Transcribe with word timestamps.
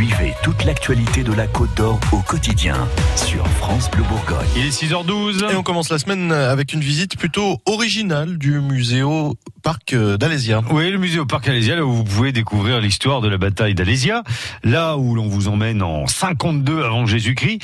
Suivez 0.00 0.32
toute 0.42 0.64
l'actualité 0.64 1.22
de 1.22 1.34
la 1.34 1.46
Côte 1.46 1.76
d'Or 1.76 2.00
au 2.12 2.20
quotidien 2.20 2.88
sur 3.16 3.46
France 3.46 3.90
Bleu 3.90 4.02
Bourgogne. 4.04 4.48
Il 4.56 4.64
est 4.64 4.70
6h12. 4.70 5.52
Et 5.52 5.56
on 5.56 5.62
commence 5.62 5.90
la 5.90 5.98
semaine 5.98 6.32
avec 6.32 6.72
une 6.72 6.80
visite 6.80 7.18
plutôt 7.18 7.60
originale 7.66 8.38
du 8.38 8.60
musée 8.60 9.02
au 9.02 9.34
parc 9.62 9.94
d'Alésia. 9.94 10.62
Oui, 10.70 10.90
le 10.90 10.96
musée 10.96 11.18
au 11.18 11.26
parc 11.26 11.48
Alésia, 11.48 11.76
là 11.76 11.84
où 11.84 11.92
vous 11.92 12.04
pouvez 12.04 12.32
découvrir 12.32 12.80
l'histoire 12.80 13.20
de 13.20 13.28
la 13.28 13.36
bataille 13.36 13.74
d'Alésia, 13.74 14.22
là 14.64 14.96
où 14.96 15.14
l'on 15.14 15.28
vous 15.28 15.48
emmène 15.48 15.82
en 15.82 16.06
52 16.06 16.82
avant 16.82 17.04
Jésus-Christ. 17.04 17.60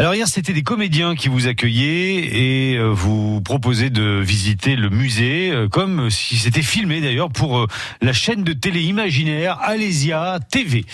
Alors 0.00 0.14
hier, 0.14 0.26
c'était 0.26 0.54
des 0.54 0.62
comédiens 0.62 1.14
qui 1.14 1.28
vous 1.28 1.46
accueillaient 1.46 2.72
et 2.72 2.78
euh, 2.78 2.88
vous 2.88 3.42
proposaient 3.42 3.90
de 3.90 4.18
visiter 4.18 4.74
le 4.74 4.88
musée, 4.88 5.50
euh, 5.50 5.68
comme 5.68 6.08
si 6.08 6.38
c'était 6.38 6.62
filmé 6.62 7.02
d'ailleurs 7.02 7.28
pour 7.28 7.58
euh, 7.58 7.66
la 8.00 8.14
chaîne 8.14 8.42
de 8.42 8.54
télé 8.54 8.80
imaginaire 8.80 9.58
Alésia 9.60 10.38
TV. 10.50 10.86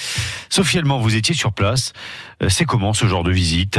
Sophie 0.48 0.78
Allemand, 0.78 0.98
vous 0.98 1.14
étiez 1.14 1.36
sur 1.36 1.52
place. 1.52 1.92
C'est 2.48 2.64
comment 2.64 2.94
ce 2.94 3.06
genre 3.06 3.22
de 3.22 3.30
visite? 3.30 3.78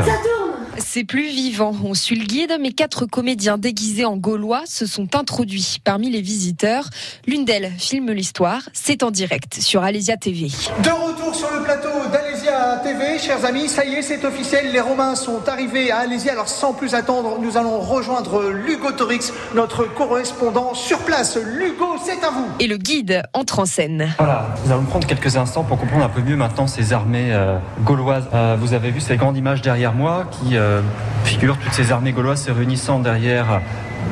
C'est 0.77 1.04
plus 1.04 1.27
vivant. 1.27 1.73
On 1.84 1.94
suit 1.94 2.16
le 2.16 2.26
guide, 2.26 2.58
mais 2.59 2.72
quatre 2.72 3.05
comédiens 3.05 3.58
déguisés 3.58 4.05
en 4.05 4.17
gaulois 4.17 4.63
se 4.66 4.86
sont 4.86 5.16
introduits 5.16 5.77
parmi 5.84 6.09
les 6.09 6.22
visiteurs. 6.22 6.90
L'une 7.26 7.45
d'elles 7.45 7.72
filme 7.77 8.12
l'histoire. 8.12 8.62
C'est 8.73 9.03
en 9.03 9.12
direct 9.12 9.55
sur 9.55 9.84
Alésia 9.84 10.17
TV. 10.17 10.48
De 10.84 10.90
retour 10.90 11.34
sur 11.34 11.50
le 11.52 11.63
plateau 11.63 11.90
d'Alésia 12.12 12.81
TV, 12.84 13.20
chers 13.20 13.45
amis, 13.45 13.67
ça 13.67 13.86
y 13.86 13.95
est, 13.95 14.02
c'est 14.02 14.23
officiel. 14.26 14.72
Les 14.72 14.80
Romains 14.80 15.16
sont 15.16 15.48
arrivés 15.48 15.91
à 15.91 16.00
Alésia. 16.00 16.34
Alors 16.34 16.50
sans 16.50 16.73
plus 16.73 16.94
attendre, 16.94 17.39
nous 17.39 17.58
allons 17.58 17.80
rejoindre 17.80 18.50
Lugo 18.50 18.91
Torix, 18.91 19.31
notre 19.55 19.84
correspondant 19.84 20.73
sur 20.73 21.00
place. 21.00 21.38
Lugo, 21.38 21.95
c'est 22.03 22.23
à 22.23 22.30
vous. 22.30 22.48
Et 22.59 22.67
le 22.67 22.78
guide 22.78 23.23
entre 23.34 23.59
en 23.59 23.66
scène. 23.66 24.09
Voilà, 24.17 24.55
nous 24.66 24.72
allons 24.72 24.84
prendre 24.84 25.08
quelques 25.08 25.38
instants 25.38 25.64
pour 25.64 25.78
comprendre 25.78 26.05
un 26.05 26.09
peu 26.09 26.22
mieux 26.22 26.36
maintenant 26.36 26.67
ces 26.67 26.94
armées 26.94 27.30
euh, 27.31 27.58
gauloises. 27.84 28.25
Euh, 28.34 28.58
vous 28.59 28.73
avez 28.73 28.91
vu 28.91 29.00
ces 29.00 29.17
grandes 29.17 29.38
images 29.38 29.62
derrière 29.62 29.94
moi 29.94 30.25
qui 30.31 30.56
euh, 30.56 30.67
euh, 30.68 30.82
figurent 31.23 31.58
toutes 31.58 31.73
ces 31.73 31.92
armées 31.92 32.12
gauloises 32.12 32.44
se 32.44 32.52
réunissant 32.52 33.00
derrière 33.00 33.62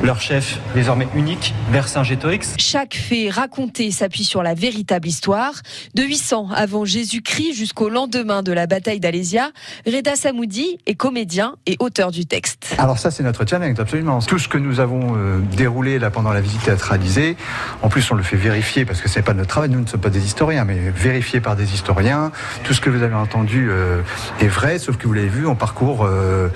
leur 0.02 0.20
chef 0.20 0.60
désormais 0.74 1.08
unique, 1.14 1.54
Vercingétorix. 1.70 2.54
Chaque 2.58 2.94
fait 2.94 3.28
raconté 3.28 3.90
s'appuie 3.90 4.24
sur 4.24 4.42
la 4.42 4.54
véritable 4.54 5.08
histoire. 5.08 5.52
De 5.94 6.02
800 6.02 6.48
avant 6.54 6.84
Jésus-Christ 6.84 7.54
jusqu'au 7.54 7.88
lendemain 7.88 8.42
de 8.42 8.52
la 8.52 8.66
bataille 8.66 9.00
d'Alésia, 9.00 9.50
Reda 9.86 10.16
Samoudi 10.16 10.78
est 10.86 10.94
comédien 10.94 11.56
et 11.66 11.76
auteur 11.80 12.10
du 12.10 12.26
texte. 12.26 12.74
Alors 12.78 12.98
ça 12.98 13.10
c'est 13.10 13.22
notre 13.22 13.46
challenge 13.46 13.78
absolument. 13.80 14.20
Tout 14.20 14.38
ce 14.38 14.48
que 14.48 14.58
nous 14.58 14.80
avons 14.80 15.16
euh, 15.16 15.38
déroulé 15.56 15.98
là 15.98 16.10
pendant 16.10 16.32
la 16.32 16.40
visite 16.40 16.62
théâtralisée, 16.62 17.36
en 17.82 17.88
plus 17.88 18.08
on 18.10 18.14
le 18.14 18.22
fait 18.22 18.36
vérifier 18.36 18.84
parce 18.84 19.00
que 19.00 19.08
c'est 19.08 19.22
pas 19.22 19.34
notre 19.34 19.48
travail, 19.48 19.70
nous 19.70 19.80
ne 19.80 19.86
sommes 19.86 20.00
pas 20.00 20.10
des 20.10 20.24
historiens, 20.24 20.64
mais 20.64 20.90
vérifié 20.94 21.40
par 21.40 21.56
des 21.56 21.74
historiens. 21.74 22.30
Tout 22.64 22.74
ce 22.74 22.80
que 22.80 22.90
vous 22.90 23.02
avez 23.02 23.14
entendu 23.14 23.68
euh, 23.70 24.02
est 24.40 24.48
vrai, 24.48 24.78
sauf 24.78 24.96
que 24.96 25.06
vous 25.06 25.14
l'avez 25.14 25.28
vu, 25.28 25.46
on 25.46 25.56
parcourt 25.56 26.04
euh, 26.04 26.48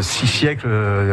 six 0.00 0.26
siècles 0.26 0.68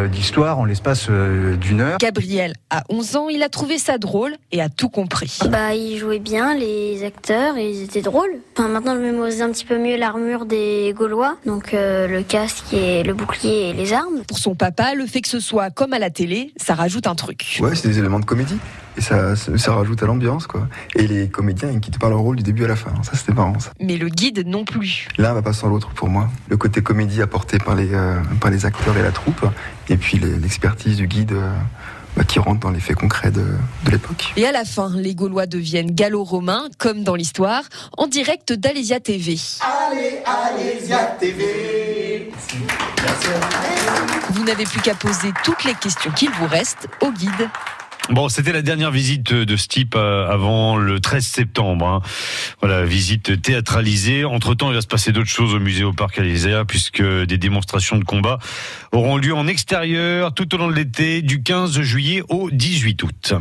d'histoire 0.10 0.60
en 0.60 0.66
l'espace 0.66 1.10
d'une 1.58 1.82
heure. 1.82 1.98
Gabriel 1.98 2.54
a 2.70 2.84
11 2.90 3.16
ans, 3.16 3.30
il 3.30 3.44
a 3.44 3.50
trouvé 3.50 3.78
ça 3.78 3.98
drôle 3.98 4.36
et 4.52 4.62
a 4.62 4.70
tout 4.70 4.90
compris. 4.90 5.40
Bah, 5.50 5.74
ils 5.74 5.98
jouaient 5.98 6.20
bien, 6.20 6.56
les 6.56 7.04
acteurs, 7.04 7.58
et 7.58 7.70
ils 7.70 7.84
étaient 7.84 8.02
drôles. 8.02 8.40
Enfin, 8.58 8.68
maintenant, 8.68 8.96
je 8.96 9.02
mémorise 9.02 9.42
un 9.42 9.52
petit 9.52 9.66
peu 9.66 9.78
mieux 9.78 9.98
l'armure 9.98 10.46
des 10.46 10.94
Gaulois, 10.96 11.38
donc 11.46 11.74
euh, 11.74 12.08
le 12.08 12.24
casque 12.24 12.74
et 12.74 13.04
le 13.04 13.14
bouclier 13.14 13.70
et 13.70 13.74
les 13.74 13.94
armes. 13.94 14.24
Pour 14.28 14.38
son 14.40 14.56
papa, 14.56 14.94
le 14.94 15.06
fait 15.06 15.22
que 15.22 15.30
ce 15.30 15.40
soit 15.40 15.70
comme 15.70 15.94
à 15.94 16.00
la 16.00 16.10
télé, 16.10 16.54
ça 16.58 16.76
rajoute 16.76 17.08
un 17.08 17.16
truc. 17.16 17.60
Ouais, 17.62 17.76
c'est 17.76 17.88
des 17.88 18.00
éléments 18.00 18.20
de 18.20 18.26
comédie. 18.26 18.58
Et 19.00 19.02
ça, 19.02 19.34
ça 19.38 19.74
rajoute 19.74 20.04
à 20.04 20.08
l'ambiance, 20.08 20.46
quoi. 20.46 20.68
Et 20.94 21.08
les 21.08 21.30
comédiens, 21.30 21.72
ils 21.72 21.80
quittent 21.80 22.00
pas 22.00 22.10
leur 22.10 22.20
rôle 22.20 22.36
du 22.36 22.44
début 22.44 22.66
à 22.66 22.68
la 22.68 22.76
fin. 22.76 22.92
Ça, 23.02 23.14
c'était 23.16 23.32
marrant, 23.32 23.58
ça. 23.58 23.72
Mais 23.80 23.96
le 23.96 24.10
guide 24.10 24.46
non 24.46 24.66
plus. 24.66 25.08
L'un 25.18 25.34
va 25.34 25.42
pas 25.42 25.54
sans 25.54 25.70
l'autre 25.70 25.92
pour 25.96 26.10
moi. 26.10 26.28
Le 26.50 26.58
côté 26.58 26.82
comédie 26.82 27.22
apporté 27.22 27.60
par 27.60 27.76
les, 27.76 27.94
euh, 27.94 28.20
par 28.42 28.52
les 28.52 28.66
acteurs 28.66 28.98
et 28.98 29.02
la 29.02 29.12
troupe, 29.12 29.46
et 29.88 29.96
puis 29.96 30.20
l'expertise 30.20 30.98
du 30.98 31.08
guide. 31.08 31.32
Euh, 31.32 31.50
bah, 32.18 32.24
qui 32.24 32.40
rentre 32.40 32.60
dans 32.60 32.72
les 32.72 32.80
faits 32.80 32.98
concrets 32.98 33.30
de, 33.30 33.46
de 33.86 33.92
l'époque. 33.92 34.34
Et 34.36 34.46
à 34.46 34.52
la 34.52 34.66
fin, 34.66 34.92
les 34.96 35.14
Gaulois 35.14 35.46
deviennent 35.46 35.92
gallo-romains, 35.92 36.68
comme 36.80 37.04
dans 37.04 37.14
l'histoire, 37.14 37.62
en 37.98 38.08
direct 38.08 38.52
d'Alésia 38.52 39.00
TV. 39.00 39.38
Allez, 39.62 40.20
Alésia 40.26 41.16
TV 41.20 42.32
Vous 44.32 44.44
n'avez 44.44 44.64
plus 44.66 44.82
qu'à 44.82 44.96
poser 44.96 45.30
toutes 45.44 45.64
les 45.64 45.76
questions 45.76 46.12
qu'il 46.12 46.32
vous 46.32 46.48
reste 46.48 46.88
au 47.02 47.12
guide. 47.12 47.48
Bon, 48.10 48.28
c'était 48.28 48.52
la 48.52 48.64
dernière 48.64 48.90
visite 48.90 49.34
de 49.34 49.56
ce 49.56 49.68
type 49.68 49.94
euh, 49.96 50.28
avant 50.28 50.78
le 50.78 51.00
13 51.00 51.24
septembre. 51.24 51.86
Hein. 51.86 52.02
Voilà, 52.60 52.84
visite 52.84 53.40
théâtralisée. 53.40 54.26
Entre-temps, 54.26 54.72
il 54.72 54.74
va 54.74 54.82
se 54.82 54.88
passer 54.88 55.12
d'autres 55.12 55.30
choses 55.30 55.54
au 55.54 55.60
musée 55.60 55.84
au 55.84 55.94
Parc 55.94 56.18
Alésia, 56.18 56.66
puisque 56.66 57.04
des 57.04 57.38
démonstrations 57.38 57.98
de 57.98 58.04
combat 58.04 58.40
auront 58.92 59.18
lieu 59.18 59.36
en 59.36 59.46
extérieur 59.46 60.34
tout 60.34 60.56
au 60.56 60.58
long 60.58 60.70
de 60.70 60.74
l'été, 60.74 61.22
du 61.22 61.44
15 61.44 61.82
juillet 61.82 62.24
au 62.30 62.50
18 62.50 63.04
août. 63.04 63.34